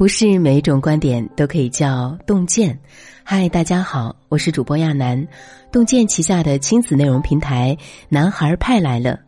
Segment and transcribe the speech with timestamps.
[0.00, 2.80] 不是每一种观点都可以叫洞见。
[3.22, 5.28] 嗨，大家好，我是主播亚楠，
[5.70, 7.76] 洞见旗下的亲子内容平台
[8.08, 9.20] “男孩派”来了。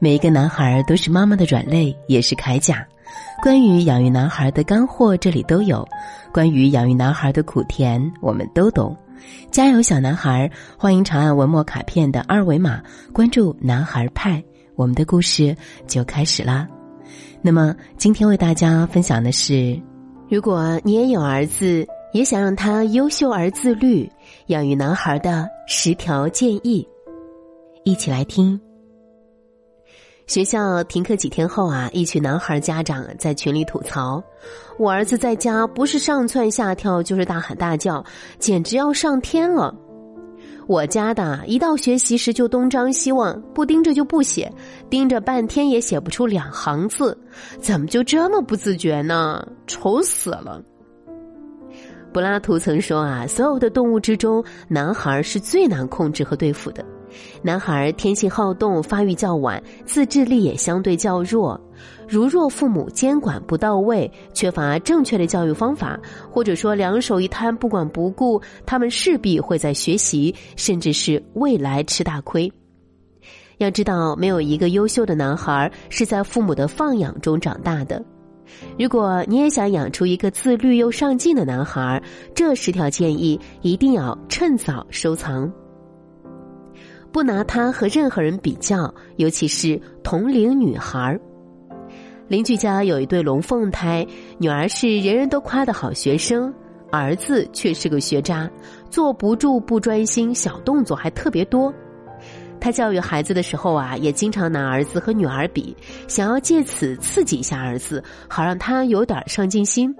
[0.00, 2.84] 每一个男孩都是妈妈的软肋，也是铠甲。
[3.40, 5.86] 关于养育男孩的干货，这里都有；
[6.32, 8.96] 关于养育男孩的苦甜，我们都懂。
[9.52, 10.50] 加油，小男孩！
[10.76, 12.82] 欢迎长按文末卡片的二维码，
[13.12, 14.42] 关注“男孩派”，
[14.74, 15.56] 我们的故事
[15.86, 16.66] 就开始啦。
[17.40, 19.80] 那么，今天为大家分享的是。
[20.28, 24.10] 如果你也有儿子，也想让他优秀而自律，
[24.46, 26.86] 养育男孩的十条建议，
[27.84, 28.60] 一起来听。
[30.26, 34.20] 学校停课几天后啊，一群男孩家长在群里吐槽
[34.80, 38.04] ：“我儿子在家不是上蹿下跳，就是大喊大叫，
[38.40, 39.72] 简直要上天了。”
[40.66, 44.52] 我家的一到学习时就东张西望，不盯着就不写，
[44.90, 47.16] 盯着半天也写不出两行字，
[47.60, 49.46] 怎么就这么不自觉呢？
[49.68, 50.60] 愁死了！
[52.12, 56.84] 柏拉图曾说啊，所有的动物之中，男孩是最难控制和对付的。
[57.42, 61.60] 男孩天性好动，发育较晚，自制力也相对较弱。
[62.08, 65.98] 如若父母监管不到位，缺乏正确的教育方法，
[66.30, 72.52] 或者说两手一摊不管不顾，他们势必会在学习甚至是未来吃大亏。
[73.58, 78.04] 要知道，没有一个优秀的男孩是在父母的放养中长大的。
[78.78, 82.00] 如果你也想养出一个自律又上进的男孩，
[82.34, 85.50] 这十条建议一定要趁早收藏。
[87.10, 91.18] 不拿他和任何人比较，尤其是同龄女孩。
[92.28, 94.04] 邻居家有一对龙凤胎，
[94.38, 96.52] 女儿是人人都夸的好学生，
[96.90, 98.50] 儿子却是个学渣，
[98.90, 101.72] 坐不住、不专心，小动作还特别多。
[102.58, 105.76] 他教育孩子的时候啊，也经常拿儿子和女儿比，
[106.08, 109.94] 想要借此刺激一下儿子，好让他有点上进心。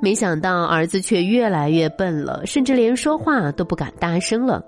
[0.00, 4.64] 没想到儿子却越来越笨了，甚至连说话都不敢大声了。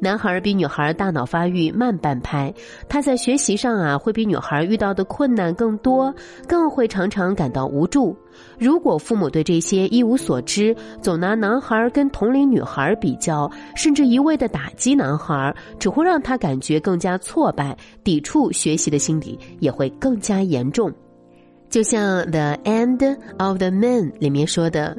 [0.00, 2.52] 男孩比女孩大脑发育慢半拍，
[2.88, 6.14] 他在学习上啊会比女孩遇到的困难更多，
[6.46, 8.16] 更会常常感到无助。
[8.58, 20.92] 如果父母对这些一无所知，总拿男孩跟同龄女孩比较，甚至一味的打击男孩，只会让他感觉更加挫败，抵触学习的心理也会更加严重。
[21.70, 24.96] 就像《The End of the Man》里面说的。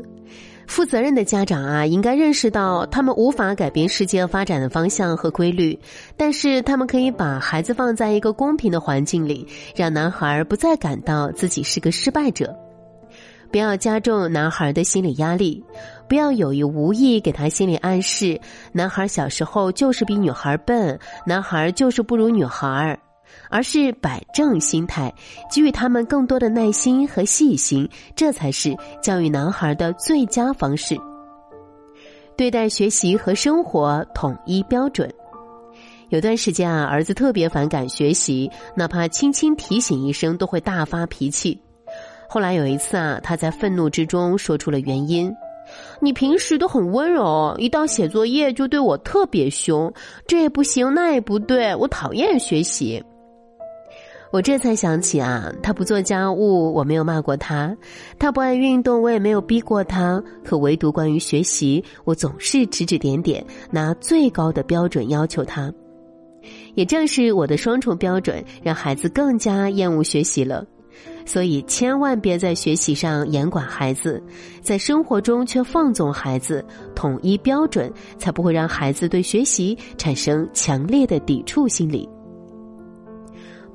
[0.68, 5.80] 负责任的家长啊，应该认识到他们无法改变世界发展的方向和规律，
[6.18, 12.56] 但是他们可以把孩子放在一个公平的环境里，让男孩不再感到自己是个失败者。
[13.52, 15.64] 不要加重男孩的心理压力，
[16.10, 18.42] 不要有意无意给他心理暗示：
[18.74, 23.00] 男孩小时候就是比女孩笨，男孩就是不如女孩。
[23.50, 25.14] 而是摆正心态，
[25.50, 30.98] 给予他们更多的耐心和细心，这才是教育男孩的最佳方式。
[32.38, 35.10] 对待学习和生活统一标准。
[36.10, 41.60] 有段时间啊，儿子特别反感学习，哪怕轻轻提醒一声都会大发脾气。
[42.28, 45.34] 后来有一次啊，他在愤怒之中说出了原因
[46.02, 49.92] ：“你平时都很温柔，一到写作业就对我特别凶，
[50.28, 53.04] 这也不行，那也不对，我讨厌学习。”
[54.36, 57.74] 我这才想起啊，他不做家务，我没有骂过他；
[58.20, 60.22] 他不爱运动，我也没有逼过他。
[60.44, 65.72] 可唯独关于学习，我总是指指点点，拿最高的标准要求他。
[66.74, 70.66] 也正是我的双重标准，让孩子更加厌恶学习了。
[71.26, 74.22] 所以，千万别在学习上严管孩子，
[74.62, 76.62] 在生活中却放纵孩子。
[76.94, 82.10] 统一标准，才不会让孩子对学习产生强烈的抵触心理。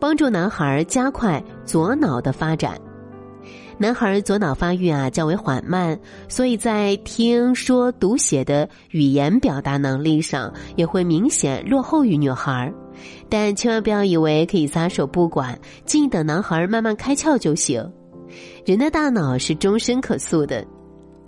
[0.00, 2.80] 帮助男孩加快左脑的发展。
[3.78, 12.72] 男孩左脑发育啊较为缓慢，所以在听说读写的语言表达能力上也会明显落后于女孩。
[13.30, 17.82] 但千万不要以为可以撒手不管，静等男孩慢慢开窍就行。
[18.66, 20.62] 人的大脑是终身可塑的，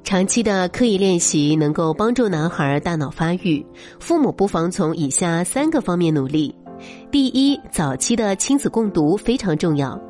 [0.04, 3.64] 长期的刻意练习能够帮助男孩大脑发育。
[3.98, 6.54] 父母不妨从以下三个方面努力。
[7.10, 10.00] 第一，早期的亲子共读非常重要。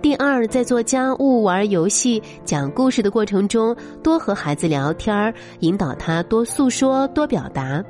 [0.00, 7.82] 第二，在做家务、玩游戏、讲故事的过程中，多和孩子聊天引导他多诉说、多表达。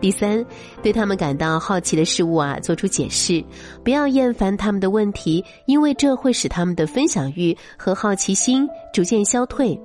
[0.00, 0.44] 第三，
[0.82, 3.42] 对他们感到好奇的事物啊，做出解释，
[3.82, 9.80] 不要厌烦他们的问题，因为这会使他们的分享欲和好奇心逐渐消退。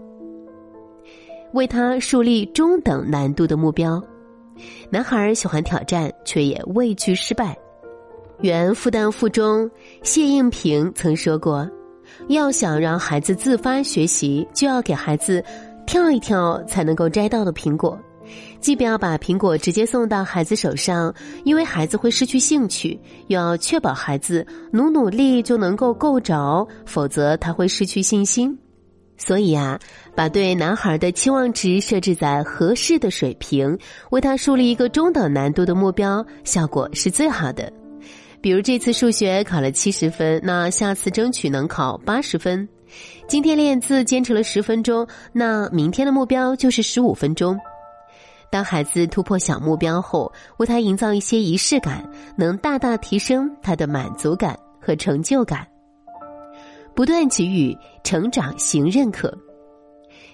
[1.53, 4.03] 为他树立中等难度的目标。
[4.89, 7.57] 男孩喜欢挑战，却也畏惧失败。
[8.41, 9.69] 原复旦附中
[10.01, 11.69] 谢应平曾说过
[12.29, 15.43] ：“要想让孩子自发学习，就要给孩子
[15.85, 17.99] 跳一跳才能够摘到的苹果。
[18.61, 21.13] 既不要把苹果直接送到孩子手上，
[21.43, 22.97] 因为孩子会失去兴趣；
[23.27, 28.57] 又要确保孩子努努力就能够够着，否则他会失去信心。
[29.17, 29.77] 所以啊，
[30.15, 33.77] 把对男孩的期望值设置在合适的水平，
[34.11, 37.69] 为他树立一个中等难度的目标，效果是最好的。
[38.41, 42.67] 比如这次数学考了七十分，那下次争取能考八十分。
[43.27, 47.59] 今天练字坚持了十分钟，那明天的目标就是十五分钟。
[48.49, 52.03] 当孩子突破小目标后，为他营造一些仪式感，
[52.35, 55.67] 能大大提升他的满足感和成就感。
[56.95, 59.37] 不断给予成长型认可。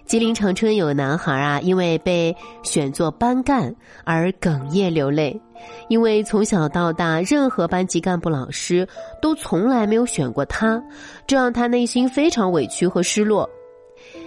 [0.06, 3.76] 吉林长春有男孩啊，因为被选作班干
[4.06, 5.40] 而哽咽流泪，
[5.88, 8.88] 因为从小到大，任何班级干部老师
[9.22, 10.82] 都从来没有选过他，
[11.28, 13.50] 这让他内心非常委屈和失落。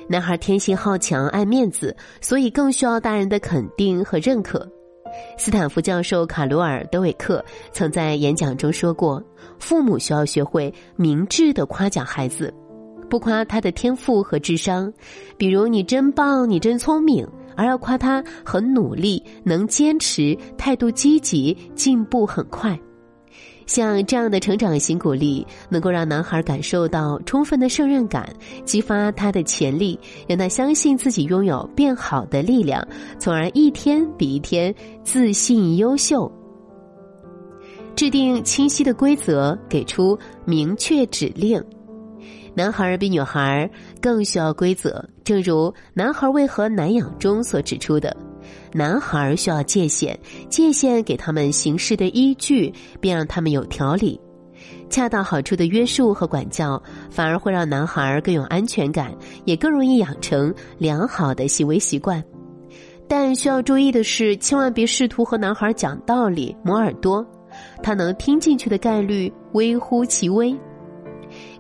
[0.09, 4.67] 男孩天性好强、爱面子，所以更需要大人的肯定和认可。
[5.37, 9.23] 斯坦福教授卡罗尔·德韦克曾在演讲中说过
[9.59, 12.53] ：“父母需要学会明智的夸奖孩子，
[13.09, 14.93] 不夸他的天赋和智商，
[15.37, 17.27] 比如‘你真棒，你真聪明’，
[17.58, 22.78] 而要夸他很努力、能坚持、态度积极、进步很快。”
[23.66, 28.32] 像这样的成长型鼓励，能够让男孩感受到充分的胜任感，
[28.64, 32.82] 激发他的潜力，让他相信自己拥有变好的力量，
[33.19, 34.75] 从而一天比一天
[35.05, 36.32] 自信优秀。
[37.94, 41.62] 制定清晰的规则，给出明确指令。
[42.58, 43.70] 男孩比女孩
[44.02, 48.16] 更需要规则，正如《男孩为何难养》中所指出的。
[48.72, 50.19] 男孩需要界限，
[50.50, 54.20] 界限给他们行事的依据，并让他们有条理。
[54.90, 59.14] 恰到好处的约束和管教，反而会让男孩更有安全感，
[59.44, 62.20] 也更容易养成良好的行为习惯。
[63.06, 67.25] 但需要注意的是，千万别试图和男孩讲道理、磨耳朵，
[67.84, 70.52] 他能听进去的概率微乎其微。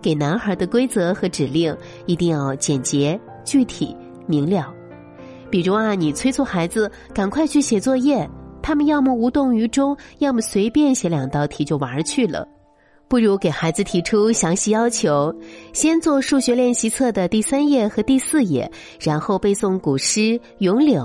[0.00, 3.96] 给男孩的规则和指令一定要简洁、具体、
[4.26, 4.72] 明了。
[5.50, 8.28] 比如啊，你催促孩子赶快去写作业，
[8.62, 12.46] 他们要么无动于衷，要么随便写两道题就玩去了。
[13.08, 15.34] 不如给孩子提出详细要求，
[15.72, 20.20] 先做数学练习册的第三页和第四页，然后背诵古诗
[20.58, 21.00] 《咏柳》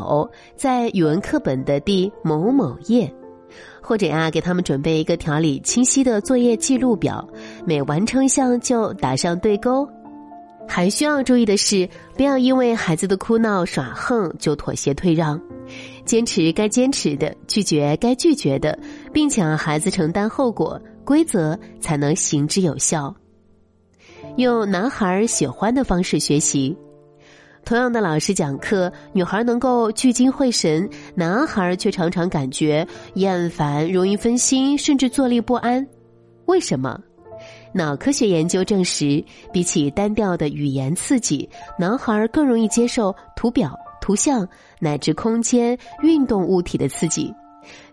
[0.58, 3.10] 在语文课本的第某某页，
[3.82, 7.28] 或者呀，给他们准备一个条理清晰的作业记录表，
[7.66, 9.88] 每完成一项就打上对勾。
[10.66, 15.40] 还需要注意的是，不要因为孩子的哭闹耍横就妥协退让，
[16.06, 18.80] 坚持该坚持的，拒绝该拒绝的，
[19.12, 23.14] 并且让孩子承担后果，规则才能行之有效。
[24.38, 26.76] 用男孩喜欢的方式学习，
[27.66, 35.86] 同样的老师讲课，女孩能够聚精会神，男孩却常常感觉厌烦、容易分心，甚至坐立不安。
[36.46, 37.00] 为什么？
[37.74, 41.50] 脑科学研究证实，比起单调的语言刺激，
[41.80, 44.48] 男孩更容易接受图表、图像
[44.80, 47.34] 乃至空间、运动物体的刺激。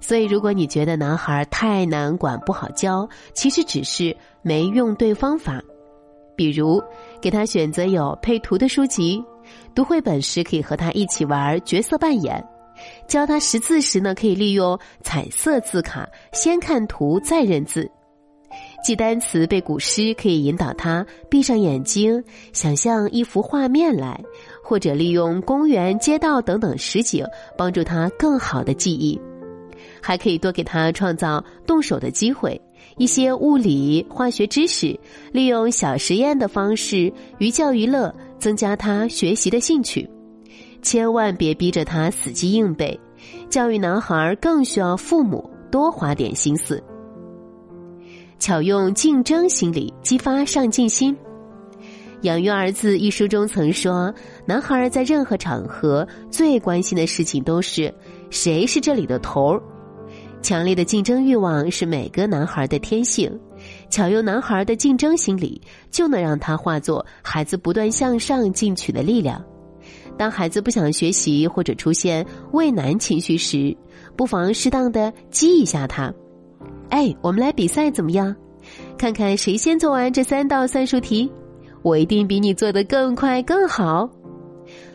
[0.00, 5.62] 所以，如果你觉得男孩太难管、不好教，其实只是没用对方法。
[6.36, 6.82] 比如，
[7.20, 9.22] 给他选择有配图的书籍，
[9.74, 12.40] 读绘本时可以和他一起玩角色扮演；
[13.06, 17.90] 教他识字时呢，可以利用彩色字卡，先看图再认字。
[18.82, 24.18] 记单词、背古诗，可以引导他闭上眼睛，想象一幅画面来，
[24.64, 27.24] 或者利用公园、街道等等实景，
[27.56, 29.20] 帮助他更好的记忆。
[30.02, 32.60] 还可以多给他创造动手的机会，
[32.96, 34.98] 一些物理、化学知识，
[35.30, 40.08] 利用小实验的方式，寓教于乐，增加他学习的兴趣。
[40.82, 42.98] 千万别逼着他死记硬背，
[43.50, 46.82] 教育男孩更需要父母多花点心思。
[48.38, 51.14] 巧用竞争心理激发上进心，
[52.22, 54.12] 《养育儿子》一书中曾说，
[54.46, 57.94] 男孩在任何场合最关心的事情都是
[58.30, 59.62] 谁是这里的头儿。
[60.40, 63.30] 强烈的竞争欲望是每个男孩的天性，
[63.90, 69.44] 巧用男孩的竞争心理，就能让他化作孩子不断向上进取的力量。
[70.16, 73.76] 当孩子不想学习或者出现畏难情绪时，
[74.16, 76.12] 不妨适当的激一下他。
[76.90, 78.34] 哎，我们来比赛怎么样？
[78.98, 81.30] 看看谁先做完这三道算术题，
[81.82, 84.08] 我一定比你做的更快更好。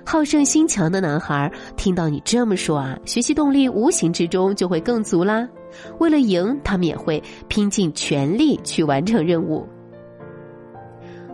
[0.05, 5.47] 好胜心强的男孩听到你这么说啊，学习动力无形之中就会更足啦。
[5.97, 9.67] 为了赢，他们也会拼尽全力去完成任务。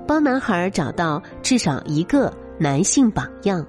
[0.07, 3.63] 帮男孩找到至少一个男性榜样。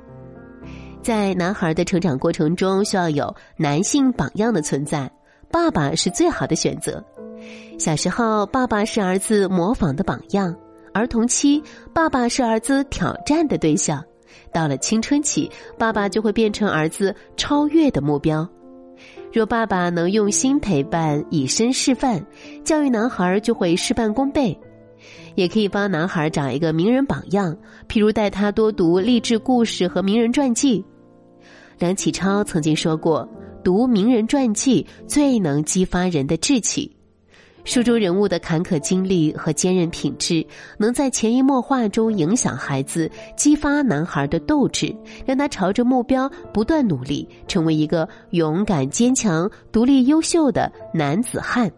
[1.03, 5.11] 在男孩的成长过程中，需要有男性榜样的存在，
[5.51, 7.05] 爸爸是最好的选择。
[7.77, 10.55] 小时候，爸爸是儿子模仿的榜样；
[10.95, 11.61] 儿童期，
[11.93, 14.01] 爸爸是儿子挑战的对象；
[14.53, 18.49] 到了青春期，爸爸就会变成儿子超越的目标。
[19.33, 22.25] 若爸爸能用心陪伴、以身示范，
[22.65, 24.59] 教育男孩就会事半功倍。
[25.35, 27.57] 也可以帮男孩找一个名人榜样，
[27.89, 30.85] 譬如带他多读励志故事和名人传记。
[31.79, 33.29] 梁启超曾经说过
[33.65, 36.95] ：“读名人传记最能激发人的志气。”
[37.65, 40.45] 书中人物的坎坷经历和坚韧品质，
[40.77, 51.71] 能在潜移默化中影响孩子，激发男孩的斗志，让他朝着目标不断努力，成为一个勇敢、坚强、独立、优秀的男子汉。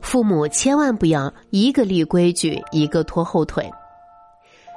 [0.00, 3.68] 父母千万不要一个立规矩，一个拖后腿。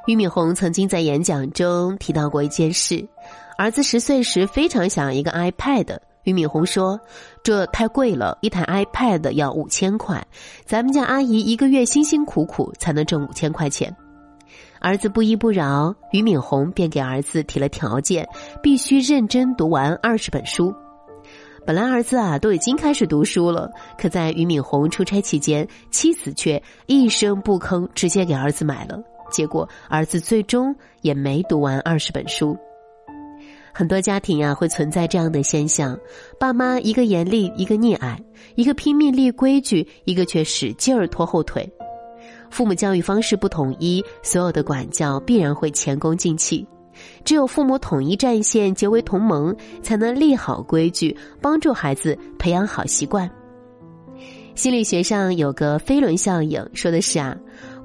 [0.08, 3.06] 俞敏洪曾经在演讲中提到过一件事：
[3.58, 6.00] 儿子十岁时非常想要一个 iPad。
[6.24, 7.00] 俞敏洪说
[7.44, 10.26] ：“这太贵了，一台 iPad 要五千块，
[10.66, 13.96] 咱们家阿姨一个月辛辛苦苦才能挣五千块钱。”
[14.80, 18.28] 儿子不依不饶，俞敏洪便给儿子提了条件，
[18.64, 20.74] 必须认真读完二十本书。
[21.66, 29.00] 本来儿子啊都已经开始读书了，可在俞敏洪出差期间，妻子却一声不吭，直接给儿子买了。
[29.32, 32.58] 结果儿子最终也没读完二十本书。
[33.74, 35.98] 很多家庭呀，会存在这样的现象：
[36.40, 38.18] 爸妈一个严厉，一个溺爱；
[38.56, 41.70] 一个拼命立规矩，一个却使劲儿拖后腿。
[42.50, 46.68] 父母教育方式不统一，所有的管教必然会前功尽弃。
[47.24, 53.30] 只有父母统一战线，结为同盟，才能立好规矩，帮助孩子培养好习惯。
[54.54, 57.36] 心理学上有个飞轮效应，说的是啊，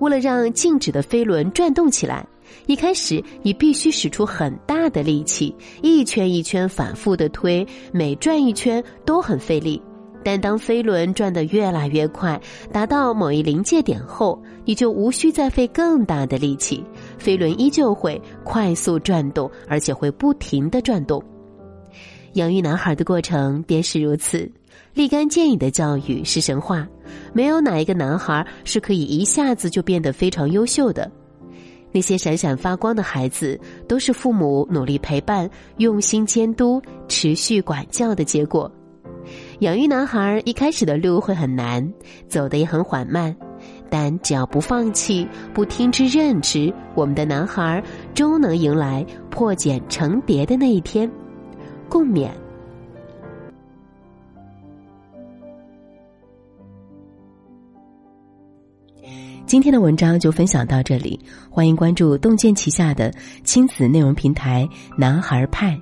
[0.00, 2.26] 为了让静止的飞轮转动起来。
[2.66, 9.80] 一开始，你必须使出很大的力气，一圈一圈反复的推，每转一圈都很费力。
[10.24, 12.40] 但当飞轮转得越来越快，
[12.72, 16.82] 达到某一临界点后，你就无需再费更大的力气，
[17.16, 21.22] 飞轮依旧会快速转动，而且会不停的转动。
[22.32, 24.50] 养育男孩的过程便是如此，
[24.94, 26.86] 立竿见影的教育是神话，
[27.32, 31.08] 没有哪一个男孩是可以一下子就变得非常优秀的。
[31.96, 35.48] 那些闪闪发光的孩子，都是父母努力陪伴、
[35.78, 38.70] 用心监督、持续管教的结果。
[39.60, 41.90] 养育男孩一开始的路会很难，
[42.28, 43.34] 走得也很缓慢，
[43.88, 47.82] 但只要不放弃、不听之任之，我们的男孩
[48.14, 51.10] 终能迎来破茧成蝶的那一天。
[51.88, 52.28] 共勉。
[59.46, 63.12] 今天的文章就分享到这里，欢迎关注洞见旗下的
[63.44, 65.80] 亲子内容平台“男孩派”，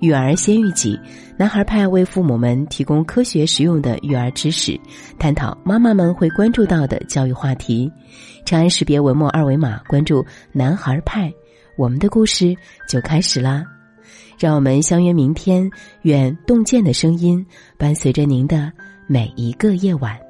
[0.00, 1.00] 育儿先育己。
[1.38, 4.78] 男孩派为父母们提供科学实用的育儿知识，
[5.18, 7.90] 探讨妈妈们会关注到的教育话题。
[8.44, 11.32] 长按识别文末二维码关注“男孩派”，
[11.78, 12.54] 我们的故事
[12.86, 13.64] 就开始啦！
[14.38, 15.70] 让我们相约明天，
[16.02, 17.44] 愿洞见的声音
[17.78, 18.70] 伴随着您的
[19.06, 20.29] 每一个夜晚。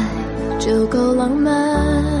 [0.61, 2.20] 就够浪漫。